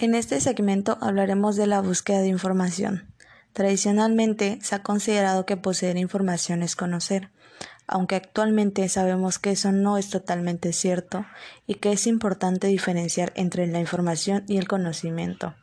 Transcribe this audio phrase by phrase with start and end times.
[0.00, 3.12] En este segmento hablaremos de la búsqueda de información.
[3.52, 7.32] Tradicionalmente se ha considerado que poseer información es conocer,
[7.88, 11.26] aunque actualmente sabemos que eso no es totalmente cierto
[11.66, 15.56] y que es importante diferenciar entre la información y el conocimiento.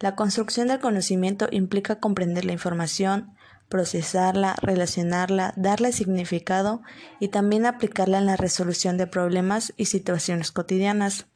[0.00, 3.34] La construcción del conocimiento implica comprender la información,
[3.68, 6.80] procesarla, relacionarla, darle significado
[7.20, 11.26] y también aplicarla en la resolución de problemas y situaciones cotidianas.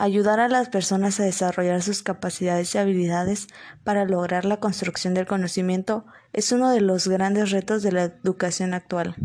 [0.00, 3.48] Ayudar a las personas a desarrollar sus capacidades y habilidades
[3.82, 8.74] para lograr la construcción del conocimiento es uno de los grandes retos de la educación
[8.74, 9.16] actual.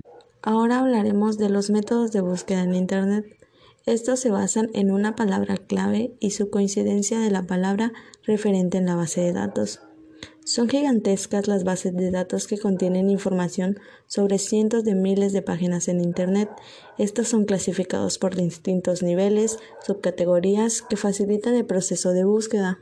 [0.41, 3.37] Ahora hablaremos de los métodos de búsqueda en Internet.
[3.85, 8.87] Estos se basan en una palabra clave y su coincidencia de la palabra referente en
[8.87, 9.79] la base de datos.
[10.45, 15.87] Son gigantescas las bases de datos que contienen información sobre cientos de miles de páginas
[15.87, 16.49] en Internet.
[16.97, 22.77] Estos son clasificados por distintos niveles, subcategorías que facilitan el proceso de búsqueda.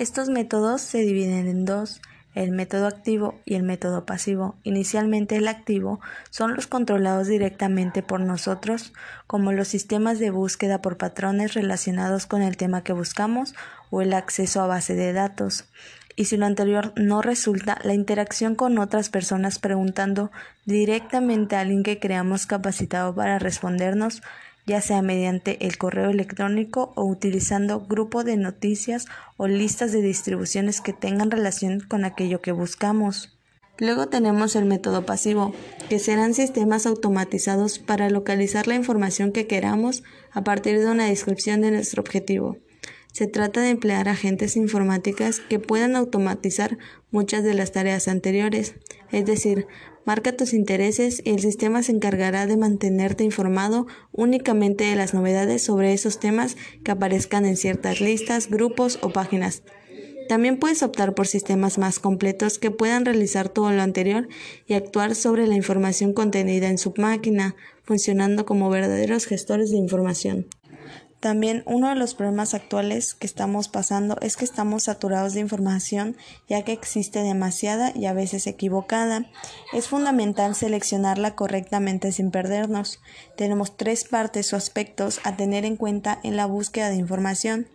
[0.00, 2.00] Estos métodos se dividen en dos,
[2.34, 4.56] el método activo y el método pasivo.
[4.64, 6.00] Inicialmente el activo
[6.30, 8.92] son los controlados directamente por nosotros,
[9.28, 13.54] como los sistemas de búsqueda por patrones relacionados con el tema que buscamos
[13.90, 15.66] o el acceso a base de datos
[16.16, 20.30] y si lo anterior no resulta, la interacción con otras personas preguntando
[20.64, 24.22] directamente a alguien que creamos capacitado para respondernos,
[24.66, 29.06] ya sea mediante el correo electrónico o utilizando grupo de noticias
[29.36, 33.36] o listas de distribuciones que tengan relación con aquello que buscamos.
[33.78, 35.54] Luego tenemos el método pasivo,
[35.90, 41.60] que serán sistemas automatizados para localizar la información que queramos a partir de una descripción
[41.60, 42.56] de nuestro objetivo.
[43.16, 46.76] Se trata de emplear agentes informáticas que puedan automatizar
[47.10, 48.74] muchas de las tareas anteriores,
[49.10, 49.66] es decir,
[50.04, 55.62] marca tus intereses y el sistema se encargará de mantenerte informado únicamente de las novedades
[55.62, 59.62] sobre esos temas que aparezcan en ciertas listas, grupos o páginas.
[60.28, 64.28] También puedes optar por sistemas más completos que puedan realizar todo lo anterior
[64.66, 70.48] y actuar sobre la información contenida en su máquina, funcionando como verdaderos gestores de información.
[71.20, 76.16] También uno de los problemas actuales que estamos pasando es que estamos saturados de información
[76.48, 79.26] ya que existe demasiada y a veces equivocada.
[79.72, 83.00] Es fundamental seleccionarla correctamente sin perdernos.
[83.36, 87.66] Tenemos tres partes o aspectos a tener en cuenta en la búsqueda de información,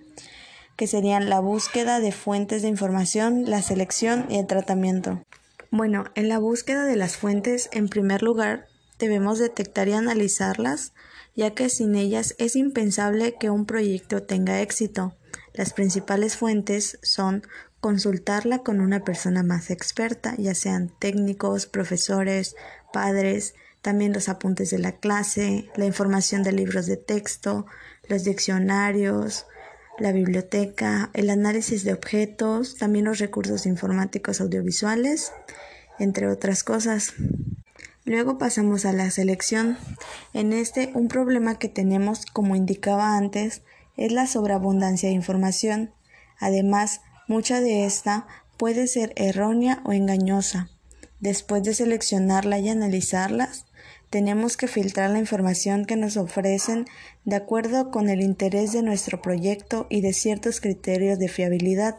[0.76, 5.24] que serían la búsqueda de fuentes de información, la selección y el tratamiento.
[5.72, 8.68] Bueno, en la búsqueda de las fuentes, en primer lugar,
[9.00, 10.94] debemos detectar y analizarlas
[11.36, 15.16] ya que sin ellas es impensable que un proyecto tenga éxito.
[15.54, 17.44] Las principales fuentes son
[17.80, 22.56] consultarla con una persona más experta, ya sean técnicos, profesores,
[22.94, 27.66] padres, también los apuntes de la clase, la información de libros de texto,
[28.08, 29.48] los diccionarios,
[29.98, 35.32] la biblioteca, el análisis de objetos, también los recursos informáticos audiovisuales,
[36.00, 37.14] entre otras cosas.
[38.12, 39.78] Luego pasamos a la selección.
[40.34, 43.62] En este, un problema que tenemos, como indicaba antes,
[43.96, 45.94] es la sobreabundancia de información.
[46.38, 47.00] Además,
[47.30, 48.28] mucha de esta
[48.58, 50.70] puede ser errónea o engañosa.
[51.22, 53.66] Después de seleccionarla y analizarlas,
[54.10, 56.88] tenemos que filtrar la información que nos ofrecen
[57.24, 61.96] de acuerdo con el interés de nuestro proyecto y de ciertos criterios de fiabilidad.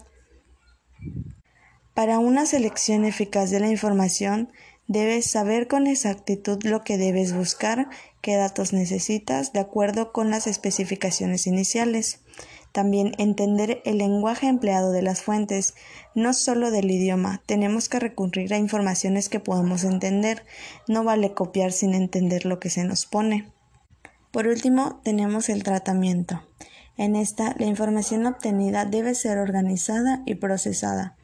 [1.94, 4.50] Para una selección eficaz de la información,
[4.92, 7.88] Debes saber con exactitud lo que debes buscar,
[8.20, 12.20] qué datos necesitas, de acuerdo con las especificaciones iniciales.
[12.72, 15.72] También entender el lenguaje empleado de las fuentes,
[16.14, 17.40] no solo del idioma.
[17.46, 20.44] Tenemos que recurrir a informaciones que podemos entender.
[20.86, 23.50] No vale copiar sin entender lo que se nos pone.
[24.30, 26.42] Por último, tenemos el tratamiento.
[26.98, 31.16] En esta, la información obtenida debe ser organizada y procesada.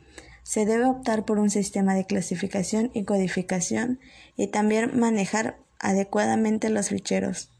[0.48, 4.00] Se debe optar por un sistema de clasificación y codificación
[4.34, 7.50] y también manejar adecuadamente los ficheros.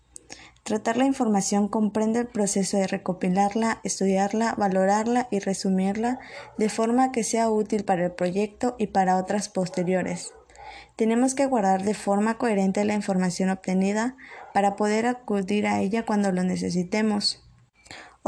[0.63, 6.19] Tratar la información comprende el proceso de recopilarla, estudiarla, valorarla y resumirla
[6.57, 10.33] de forma que sea útil para el proyecto y para otras posteriores.
[10.97, 14.17] Tenemos que guardar de forma coherente la información obtenida
[14.55, 17.48] para poder acudir a ella cuando lo necesitemos.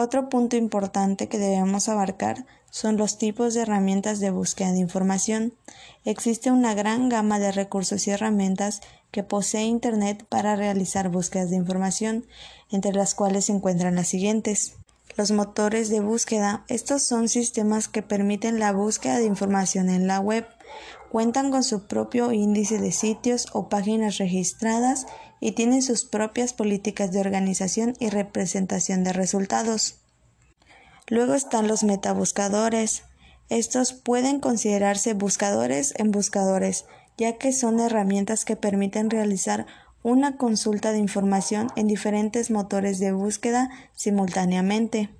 [0.02, 5.52] Otro punto importante que debemos abarcar son los tipos de herramientas de búsqueda de información.
[6.06, 8.80] Existe una gran gama de recursos y herramientas
[9.10, 12.24] que posee Internet para realizar búsquedas de información,
[12.70, 14.72] entre las cuales se encuentran las siguientes.
[15.18, 16.64] Los motores de búsqueda.
[16.68, 20.46] Estos son sistemas que permiten la búsqueda de información en la web.
[21.10, 25.06] Cuentan con su propio índice de sitios o páginas registradas
[25.40, 29.96] y tienen sus propias políticas de organización y representación de resultados.
[31.08, 33.02] Luego están los metabuscadores.
[33.48, 36.84] Estos pueden considerarse buscadores en buscadores,
[37.18, 39.66] ya que son herramientas que permiten realizar
[40.04, 45.10] una consulta de información en diferentes motores de búsqueda simultáneamente.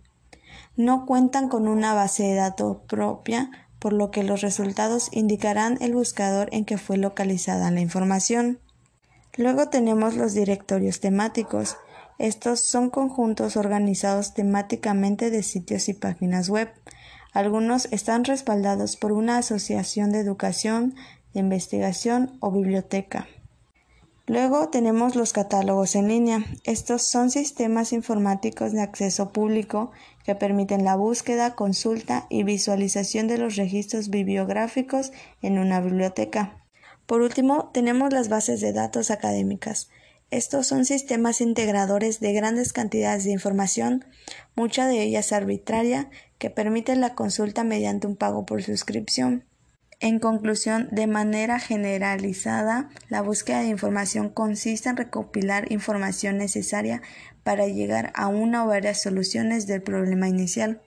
[0.77, 5.95] No cuentan con una base de datos propia, por lo que los resultados indicarán el
[5.95, 8.61] buscador en que fue localizada la información.
[9.37, 11.77] Luego tenemos los directorios temáticos.
[12.19, 16.69] Estos son conjuntos organizados temáticamente de sitios y páginas web.
[17.33, 20.95] Algunos están respaldados por una asociación de educación,
[21.33, 23.27] de investigación o biblioteca.
[24.31, 26.45] Luego tenemos los catálogos en línea.
[26.63, 29.91] Estos son sistemas informáticos de acceso público
[30.23, 35.11] que permiten la búsqueda, consulta y visualización de los registros bibliográficos
[35.43, 36.65] en una biblioteca.
[37.07, 39.91] Por último, tenemos las bases de datos académicas.
[40.31, 44.05] Estos son sistemas integradores de grandes cantidades de información,
[44.55, 49.50] mucha de ellas arbitraria, que permiten la consulta mediante un pago por suscripción.
[50.01, 57.03] En conclusión, de manera generalizada, la búsqueda de información consiste en recopilar información necesaria
[57.43, 60.81] para llegar a una o varias soluciones del problema inicial.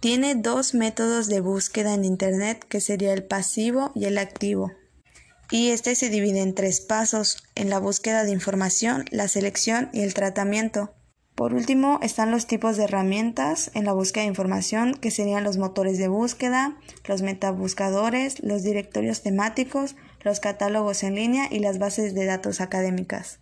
[0.00, 4.72] Tiene dos métodos de búsqueda en Internet, que sería el pasivo y el activo.
[5.50, 10.02] Y este se divide en tres pasos, en la búsqueda de información, la selección y
[10.02, 10.92] el tratamiento.
[11.34, 15.58] Por último, están los tipos de herramientas en la búsqueda de información, que serían los
[15.58, 16.76] motores de búsqueda,
[17.06, 23.40] los metabuscadores, los directorios temáticos, los catálogos en línea y las bases de datos académicas.